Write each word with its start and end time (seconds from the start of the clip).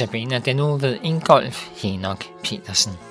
Notabene 0.00 0.34
er 0.34 0.38
det 0.38 0.56
nu 0.56 0.76
ved 0.76 0.98
Ingolf 1.02 1.68
Henok 1.82 2.24
Petersen. 2.42 3.09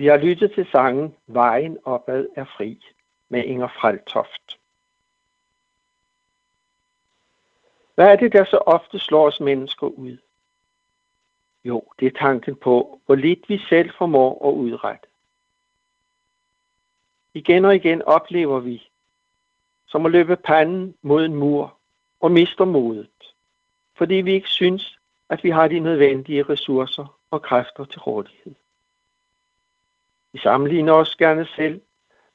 Vi 0.00 0.06
har 0.06 0.16
lyttet 0.16 0.52
til 0.52 0.66
sangen 0.72 1.14
Vejen 1.26 1.78
opad 1.84 2.26
er 2.36 2.44
fri 2.44 2.84
med 3.28 3.44
Inger 3.44 3.68
Freltoft. 3.68 4.58
Hvad 7.94 8.06
er 8.06 8.16
det, 8.16 8.32
der 8.32 8.44
så 8.44 8.56
ofte 8.56 8.98
slår 8.98 9.26
os 9.26 9.40
mennesker 9.40 9.86
ud? 9.86 10.16
Jo, 11.64 11.82
det 11.98 12.06
er 12.06 12.18
tanken 12.18 12.56
på, 12.56 13.00
hvor 13.06 13.14
lidt 13.14 13.48
vi 13.48 13.58
selv 13.58 13.90
formår 13.98 14.48
at 14.48 14.54
udrette. 14.54 15.08
Igen 17.34 17.64
og 17.64 17.74
igen 17.74 18.02
oplever 18.02 18.60
vi, 18.60 18.90
som 19.86 20.06
at 20.06 20.12
løbe 20.12 20.36
panden 20.36 20.94
mod 21.02 21.24
en 21.24 21.34
mur 21.34 21.76
og 22.20 22.32
mister 22.32 22.64
modet, 22.64 23.34
fordi 23.94 24.14
vi 24.14 24.32
ikke 24.32 24.48
synes, 24.48 24.98
at 25.28 25.44
vi 25.44 25.50
har 25.50 25.68
de 25.68 25.78
nødvendige 25.78 26.42
ressourcer 26.42 27.18
og 27.30 27.42
kræfter 27.42 27.84
til 27.84 28.00
rådighed. 28.00 28.54
Vi 30.32 30.38
sammenligner 30.38 30.92
os 30.92 31.16
gerne 31.16 31.46
selv 31.56 31.80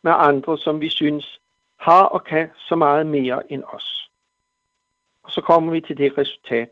med 0.02 0.12
andre, 0.16 0.58
som 0.58 0.82
vi 0.82 0.90
synes 0.90 1.42
har 1.78 2.04
og 2.04 2.24
kan 2.24 2.50
så 2.58 2.76
meget 2.76 3.08
mere 3.08 3.52
end 3.52 3.64
os. 3.64 4.12
Og 5.24 5.32
så 5.32 5.42
kommer 5.42 5.72
vi 5.72 5.82
til 5.82 5.98
det 5.98 6.18
resultat, 6.18 6.70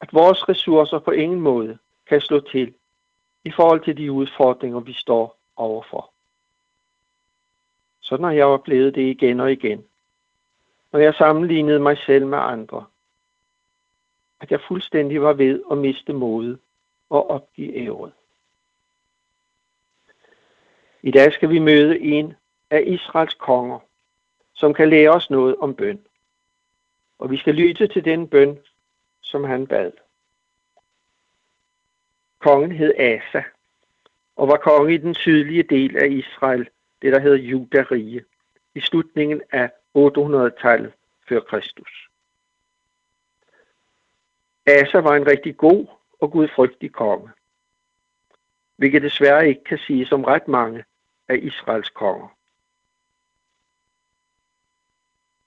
at 0.00 0.12
vores 0.12 0.48
ressourcer 0.48 0.98
på 0.98 1.10
ingen 1.10 1.40
måde 1.40 1.78
kan 2.06 2.20
slå 2.20 2.40
til 2.40 2.74
i 3.44 3.50
forhold 3.50 3.84
til 3.84 3.96
de 3.96 4.12
udfordringer, 4.12 4.80
vi 4.80 4.92
står 4.92 5.38
overfor. 5.56 6.12
Sådan 8.00 8.24
har 8.24 8.32
jeg 8.32 8.46
oplevet 8.46 8.94
det 8.94 9.02
igen 9.02 9.40
og 9.40 9.52
igen, 9.52 9.84
når 10.92 11.00
jeg 11.00 11.14
sammenlignede 11.14 11.78
mig 11.78 11.98
selv 11.98 12.26
med 12.26 12.38
andre. 12.38 12.84
At 14.40 14.50
jeg 14.50 14.60
fuldstændig 14.68 15.22
var 15.22 15.32
ved 15.32 15.62
at 15.70 15.78
miste 15.78 16.12
modet 16.12 16.58
og 17.10 17.30
opgive 17.30 17.76
æret. 17.76 18.12
I 21.02 21.10
dag 21.10 21.32
skal 21.32 21.50
vi 21.50 21.58
møde 21.58 22.00
en 22.00 22.34
af 22.70 22.82
Israels 22.86 23.34
konger, 23.34 23.78
som 24.54 24.74
kan 24.74 24.90
lære 24.90 25.10
os 25.10 25.30
noget 25.30 25.56
om 25.56 25.74
bøn. 25.74 26.00
Og 27.18 27.30
vi 27.30 27.36
skal 27.36 27.54
lytte 27.54 27.88
til 27.88 28.04
den 28.04 28.28
bøn, 28.28 28.58
som 29.20 29.44
han 29.44 29.66
bad. 29.66 29.92
Kongen 32.38 32.72
hed 32.72 32.94
Asa, 32.98 33.42
og 34.36 34.48
var 34.48 34.56
konge 34.56 34.94
i 34.94 34.96
den 34.96 35.14
sydlige 35.14 35.62
del 35.62 35.96
af 35.96 36.08
Israel, 36.08 36.68
det 37.02 37.12
der 37.12 37.20
hedder 37.20 37.36
Judarige, 37.36 38.24
i 38.74 38.80
slutningen 38.80 39.42
af 39.52 39.70
800-tallet 39.96 40.92
før 41.28 41.40
Kristus. 41.40 42.08
Asa 44.66 44.98
var 44.98 45.16
en 45.16 45.26
rigtig 45.26 45.56
god 45.56 45.86
og 46.20 46.30
gudfrygtig 46.30 46.92
konge, 46.92 47.30
hvilket 48.78 49.02
desværre 49.02 49.48
ikke 49.48 49.64
kan 49.64 49.78
sige 49.78 50.06
som 50.06 50.24
ret 50.24 50.48
mange 50.48 50.84
af 51.28 51.36
Israels 51.42 51.90
konger. 51.90 52.28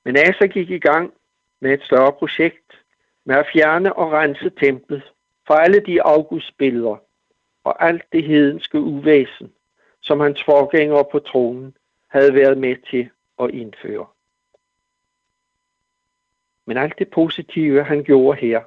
Men 0.03 0.17
Asa 0.17 0.45
gik 0.45 0.69
i 0.69 0.79
gang 0.79 1.13
med 1.59 1.73
et 1.73 1.83
større 1.83 2.13
projekt 2.13 2.83
med 3.25 3.35
at 3.35 3.47
fjerne 3.53 3.93
og 3.93 4.11
rense 4.11 4.49
templet 4.49 5.03
fra 5.47 5.63
alle 5.63 5.79
de 5.79 6.01
afgudsbilleder 6.01 6.97
og 7.63 7.85
alt 7.87 8.03
det 8.11 8.23
hedenske 8.23 8.79
uvæsen, 8.79 9.53
som 10.01 10.19
hans 10.19 10.43
forgængere 10.43 11.05
på 11.11 11.19
tronen 11.19 11.77
havde 12.07 12.33
været 12.33 12.57
med 12.57 12.75
til 12.89 13.09
at 13.39 13.49
indføre. 13.49 14.07
Men 16.65 16.77
alt 16.77 16.99
det 16.99 17.09
positive, 17.09 17.83
han 17.83 18.03
gjorde 18.03 18.39
her, 18.39 18.61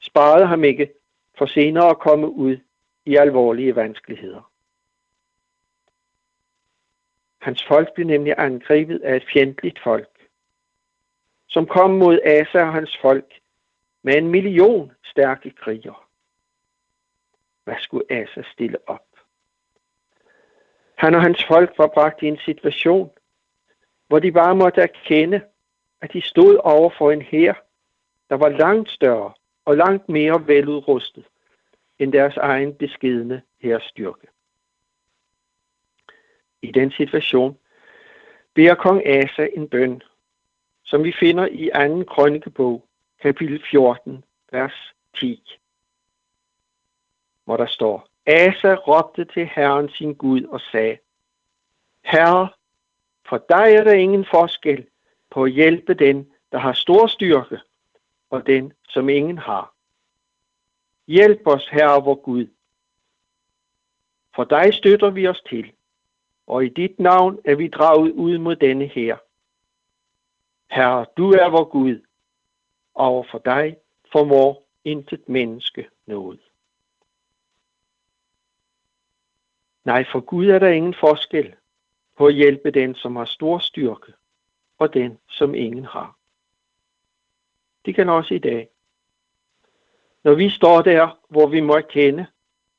sparede 0.00 0.46
ham 0.46 0.64
ikke 0.64 0.92
for 1.38 1.46
senere 1.46 1.90
at 1.90 1.98
komme 1.98 2.30
ud 2.30 2.56
i 3.04 3.16
alvorlige 3.16 3.76
vanskeligheder. 3.76 4.52
Hans 7.40 7.64
folk 7.68 7.94
blev 7.94 8.06
nemlig 8.06 8.34
angrebet 8.38 9.00
af 9.00 9.16
et 9.16 9.24
fjendtligt 9.32 9.78
folk, 9.84 10.28
som 11.48 11.66
kom 11.66 11.90
mod 11.90 12.20
Asa 12.24 12.62
og 12.62 12.72
hans 12.72 12.98
folk 13.02 13.40
med 14.02 14.14
en 14.14 14.28
million 14.28 14.92
stærke 15.04 15.50
kriger. 15.50 16.08
Hvad 17.64 17.76
skulle 17.78 18.12
Asa 18.12 18.42
stille 18.52 18.78
op? 18.86 19.06
Han 20.94 21.14
og 21.14 21.22
hans 21.22 21.44
folk 21.44 21.78
var 21.78 21.86
bragt 21.86 22.22
i 22.22 22.26
en 22.26 22.38
situation, 22.38 23.10
hvor 24.08 24.18
de 24.18 24.32
bare 24.32 24.54
måtte 24.54 24.80
erkende, 24.80 25.40
at 26.00 26.12
de 26.12 26.22
stod 26.22 26.56
over 26.64 26.90
for 26.98 27.10
en 27.10 27.22
hær, 27.22 27.54
der 28.30 28.36
var 28.36 28.48
langt 28.48 28.90
større 28.90 29.32
og 29.64 29.76
langt 29.76 30.08
mere 30.08 30.46
veludrustet 30.46 31.26
end 31.98 32.12
deres 32.12 32.36
egen 32.36 32.74
beskedne 32.74 33.42
herstyrke. 33.60 34.26
I 36.62 36.70
den 36.70 36.90
situation 36.90 37.58
beder 38.54 38.74
kong 38.74 39.06
Asa 39.06 39.48
en 39.56 39.68
bøn, 39.68 40.02
som 40.82 41.04
vi 41.04 41.12
finder 41.20 41.46
i 41.46 41.70
2. 41.88 42.04
krønikebog, 42.04 42.84
kapitel 43.22 43.62
14, 43.70 44.24
vers 44.52 44.94
10, 45.16 45.58
hvor 47.44 47.56
der 47.56 47.66
står, 47.66 48.08
Asa 48.26 48.74
råbte 48.74 49.24
til 49.24 49.46
Herren 49.46 49.88
sin 49.88 50.14
Gud 50.14 50.44
og 50.44 50.60
sagde, 50.60 50.98
Herre, 52.04 52.48
for 53.28 53.38
dig 53.48 53.74
er 53.74 53.84
der 53.84 53.92
ingen 53.92 54.26
forskel 54.30 54.86
på 55.30 55.44
at 55.44 55.52
hjælpe 55.52 55.94
den, 55.94 56.32
der 56.52 56.58
har 56.58 56.72
stor 56.72 57.06
styrke, 57.06 57.60
og 58.30 58.46
den, 58.46 58.72
som 58.88 59.08
ingen 59.08 59.38
har. 59.38 59.71
Hjælp 61.06 61.46
os, 61.46 61.68
Herre 61.68 62.04
vor 62.04 62.14
Gud. 62.14 62.46
For 64.34 64.44
dig 64.44 64.74
støtter 64.74 65.10
vi 65.10 65.28
os 65.28 65.42
til, 65.48 65.72
og 66.46 66.64
i 66.64 66.68
dit 66.68 66.98
navn 66.98 67.38
er 67.44 67.54
vi 67.54 67.68
draget 67.68 68.12
ud 68.12 68.38
mod 68.38 68.56
denne 68.56 68.86
her. 68.86 69.16
Herre, 70.70 71.06
du 71.16 71.30
er 71.30 71.48
vor 71.48 71.64
Gud, 71.64 72.00
og 72.94 73.26
for 73.30 73.38
dig 73.38 73.76
formår 74.12 74.68
intet 74.84 75.28
menneske 75.28 75.88
noget. 76.06 76.40
Nej, 79.84 80.04
for 80.12 80.20
Gud 80.20 80.46
er 80.46 80.58
der 80.58 80.68
ingen 80.68 80.94
forskel 80.94 81.54
på 82.16 82.26
at 82.26 82.34
hjælpe 82.34 82.70
den, 82.70 82.94
som 82.94 83.16
har 83.16 83.24
stor 83.24 83.58
styrke, 83.58 84.12
og 84.78 84.94
den, 84.94 85.18
som 85.28 85.54
ingen 85.54 85.84
har. 85.84 86.16
Det 87.84 87.94
kan 87.94 88.08
også 88.08 88.34
i 88.34 88.38
dag. 88.38 88.71
Når 90.24 90.34
vi 90.34 90.50
står 90.50 90.82
der, 90.82 91.18
hvor 91.28 91.46
vi 91.46 91.60
må 91.60 91.74
erkende, 91.76 92.26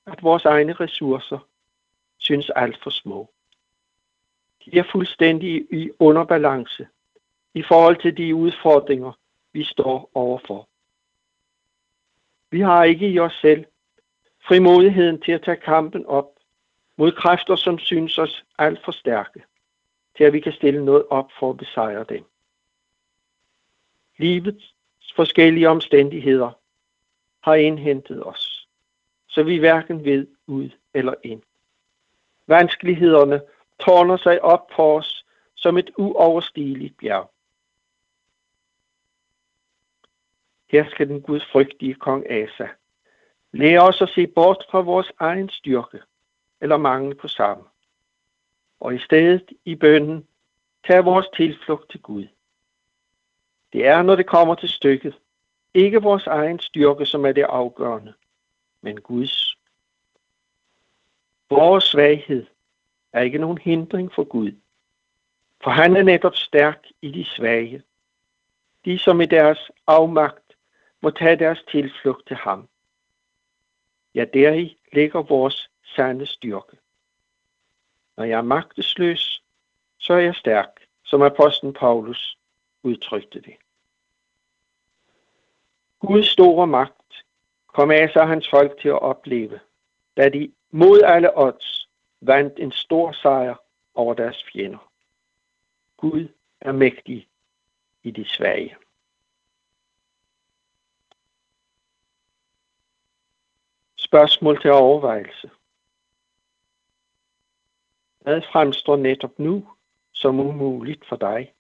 at 0.06 0.24
vores 0.24 0.45
egne 0.45 0.74
ressourcer 0.74 1.48
synes 2.18 2.50
alt 2.50 2.84
for 2.84 2.90
små. 2.90 3.30
De 4.66 4.78
er 4.80 4.84
fuldstændig 4.92 5.68
i 5.72 5.90
underbalance 6.00 6.88
i 7.54 7.63
forhold 7.63 8.01
til 8.01 8.18
de 8.18 8.36
udfordringer, 8.36 9.12
vi 9.54 9.63
står 9.63 10.12
overfor. 10.13 10.68
Vi 12.51 12.60
har 12.60 12.84
ikke 12.84 13.10
i 13.10 13.19
os 13.19 13.34
selv 13.42 13.66
frimodigheden 14.48 15.22
til 15.22 15.31
at 15.31 15.42
tage 15.42 15.57
kampen 15.57 16.06
op 16.06 16.30
mod 16.98 17.12
kræfter, 17.12 17.56
som 17.56 17.80
synes 17.80 18.18
os 18.18 18.46
alt 18.57 18.86
for 18.86 18.92
stærke, 18.92 19.44
til 20.18 20.24
at 20.24 20.34
vi 20.34 20.39
kan 20.39 20.54
stille 20.54 20.86
noget 20.86 21.06
op 21.10 21.31
for 21.39 21.50
at 21.50 21.57
besejre 21.57 22.06
dem. 22.10 22.25
Livets 24.18 24.75
forskellige 25.16 25.69
omstændigheder 25.69 26.51
har 27.44 27.56
indhentet 27.56 28.28
os, 28.28 28.68
så 29.28 29.44
vi 29.44 29.57
hverken 29.57 30.06
ved 30.06 30.28
ud 30.48 30.69
eller 30.94 31.13
ind. 31.24 31.42
Vanskelighederne 32.48 33.42
tårner 33.80 34.18
sig 34.18 34.42
op 34.42 34.68
på 34.68 34.98
os 34.98 35.25
som 35.56 35.78
et 35.78 35.92
uoverstigeligt 35.98 36.98
bjerg. 36.98 37.31
Her 40.69 40.90
skal 40.90 41.07
den 41.07 41.22
gudfrygtige 41.22 41.94
kong 41.94 42.31
Asa 42.31 42.68
lære 43.51 43.81
os 43.81 44.01
at 44.01 44.10
se 44.10 44.28
bort 44.28 44.66
fra 44.72 44.81
vores 44.81 45.12
egen 45.19 45.50
styrke 45.50 46.00
eller 46.62 46.78
mangel 46.78 47.16
på 47.16 47.28
samme, 47.28 47.63
og 48.80 48.96
i 48.96 49.00
stedet 49.00 49.50
i 49.66 49.75
bønden 49.75 50.28
tage 50.88 51.04
vores 51.04 51.28
tilflugt 51.36 51.92
til 51.92 52.01
Gud. 52.01 52.28
Det 53.74 53.88
er, 53.88 54.01
når 54.01 54.16
det 54.16 54.28
kommer 54.28 54.56
til 54.56 54.69
stykket, 54.69 55.19
ikke 55.74 56.02
vores 56.02 56.28
egen 56.28 56.60
styrke, 56.60 57.06
som 57.06 57.25
er 57.25 57.31
det 57.31 57.44
afgørende, 57.44 58.14
men 58.81 59.02
Guds. 59.02 59.58
Vores 61.50 61.84
svaghed 61.84 62.46
er 63.14 63.22
ikke 63.22 63.38
nogen 63.38 63.58
hindring 63.58 64.14
for 64.14 64.24
Gud, 64.24 64.52
for 65.64 65.72
han 65.72 65.96
er 65.96 66.04
netop 66.04 66.36
stærk 66.36 66.86
i 67.02 67.12
de 67.12 67.25
svage, 67.25 67.84
de 68.86 69.00
som 69.00 69.22
i 69.22 69.25
deres 69.25 69.72
afmagt 69.88 70.58
må 71.02 71.10
tage 71.10 71.36
deres 71.36 71.64
tilflugt 71.72 72.28
til 72.28 72.36
ham. 72.36 72.70
Ja, 74.16 74.25
deri 74.34 74.78
ligger 74.92 75.22
vores 75.22 75.70
sande 75.96 76.25
styrke. 76.25 76.78
Når 78.18 78.24
jeg 78.24 78.38
er 78.38 78.42
magtesløs, 78.42 79.44
så 79.98 80.14
er 80.14 80.20
jeg 80.20 80.36
stærk, 80.36 80.88
som 81.04 81.22
apostlen 81.22 81.74
Paulus 81.74 82.38
udtrykte 82.84 83.42
det. 83.42 83.56
Guds 86.07 86.27
store 86.27 86.67
magt 86.67 87.25
kom 87.67 87.91
af 87.91 88.27
hans 88.27 88.50
folk 88.50 88.81
til 88.81 88.89
at 88.89 89.01
opleve, 89.01 89.59
da 90.17 90.29
de 90.29 90.53
mod 90.71 91.01
alle 91.01 91.38
odds 91.38 91.89
vandt 92.21 92.59
en 92.59 92.71
stor 92.71 93.11
sejr 93.11 93.55
over 93.94 94.13
deres 94.13 94.44
fjender. 94.53 94.91
Gud 95.97 96.27
er 96.61 96.71
mægtig 96.71 97.27
i 98.03 98.11
de 98.11 98.25
svage. 98.29 98.77
Spørgsmål 103.95 104.61
til 104.61 104.71
overvejelse. 104.71 105.51
Hvad 108.19 108.41
fremstår 108.51 108.95
netop 108.95 109.39
nu 109.39 109.73
som 110.11 110.39
umuligt 110.39 111.07
for 111.07 111.15
dig? 111.15 111.53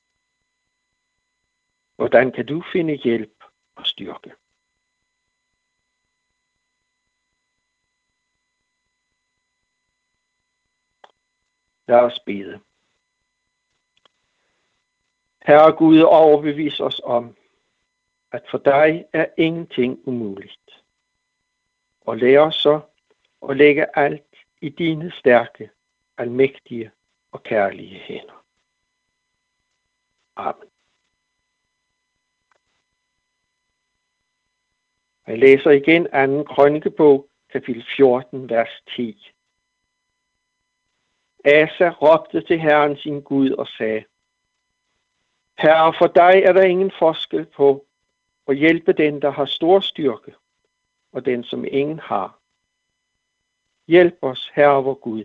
Hvordan 1.95 2.31
kan 2.31 2.45
du 2.45 2.63
finde 2.73 2.93
hjælp 2.93 3.42
og 3.75 3.87
styrke? 3.87 4.33
Lad 11.87 11.99
os 11.99 12.19
bede. 12.19 12.59
Herre 15.41 15.71
Gud, 15.71 15.99
overbevis 15.99 16.79
os 16.79 17.01
om, 17.03 17.35
at 18.31 18.43
for 18.51 18.57
dig 18.57 19.05
er 19.13 19.25
ingenting 19.37 20.07
umuligt. 20.07 20.83
Og 22.01 22.17
lær 22.17 22.39
os 22.39 22.55
så 22.55 22.81
at 23.49 23.57
lægge 23.57 23.97
alt 23.97 24.35
i 24.61 24.69
dine 24.69 25.11
stærke 25.11 25.69
almægtige 26.17 26.91
og 27.31 27.43
kærlige 27.43 27.99
hænder. 27.99 28.45
Amen. 30.35 30.72
Jeg 35.27 35.39
læser 35.39 35.69
igen 35.69 36.03
2. 36.03 36.43
krønikebog, 36.43 37.29
kapitel 37.49 37.85
14, 37.95 38.49
vers 38.49 38.83
10. 38.95 39.31
Asa 41.45 41.89
råbte 41.89 42.41
til 42.41 42.59
Herren 42.59 42.97
sin 42.97 43.21
Gud 43.21 43.49
og 43.51 43.67
sagde, 43.67 44.03
Herre, 45.57 45.93
for 45.97 46.07
dig 46.07 46.43
er 46.45 46.53
der 46.53 46.63
ingen 46.63 46.91
forskel 46.99 47.45
på 47.45 47.85
at 48.47 48.57
hjælpe 48.57 48.93
den, 48.93 49.21
der 49.21 49.29
har 49.29 49.45
stor 49.45 49.79
styrke, 49.79 50.35
og 51.11 51.25
den, 51.25 51.43
som 51.43 51.65
ingen 51.65 51.99
har. 51.99 52.39
Hjælp 53.87 54.17
os, 54.21 54.51
Herre 54.53 54.83
vor 54.83 54.93
Gud, 54.93 55.23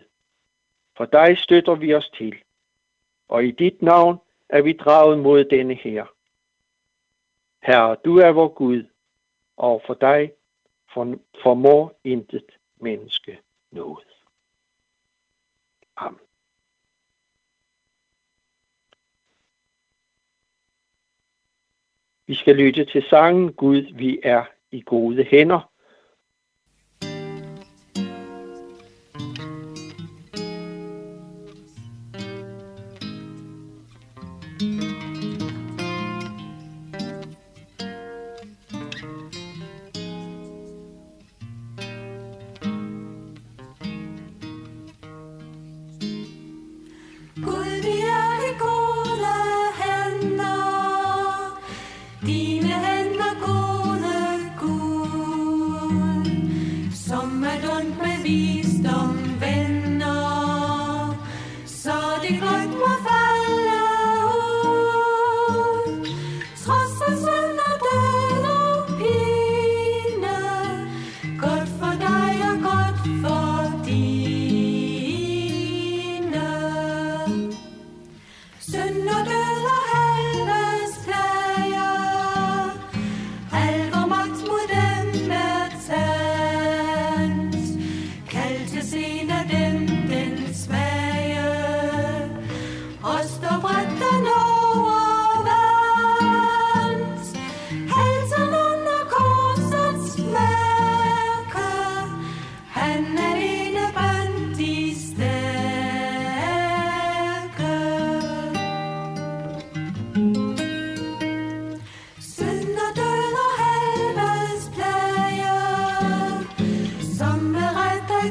for 0.96 1.04
dig 1.04 1.38
støtter 1.38 1.74
vi 1.74 1.94
os 1.94 2.10
til, 2.10 2.42
og 3.28 3.44
i 3.44 3.50
dit 3.50 3.82
navn 3.82 4.18
er 4.48 4.62
vi 4.62 4.72
draget 4.72 5.18
mod 5.18 5.44
denne 5.44 5.74
her. 5.74 6.06
Herre, 7.62 7.96
du 8.04 8.18
er 8.18 8.28
vor 8.28 8.48
Gud, 8.48 8.84
og 9.58 9.82
for 9.86 9.94
dig 9.94 10.32
formår 11.42 12.00
intet 12.04 12.44
menneske 12.76 13.38
noget. 13.70 14.06
Amen. 15.96 16.20
Vi 22.26 22.34
skal 22.34 22.56
lytte 22.56 22.84
til 22.84 23.02
sangen 23.10 23.52
Gud, 23.52 23.94
vi 23.94 24.20
er 24.22 24.44
i 24.70 24.82
gode 24.86 25.24
hænder. 25.24 25.67
Good. 47.40 47.67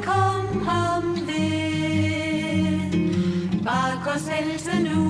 kom 0.02 0.62
ham 0.68 1.04
ved. 1.26 2.92
Bare 3.64 3.94
gå 4.04 4.18
selv 4.18 4.58
til 4.58 4.92
nu. 4.92 5.07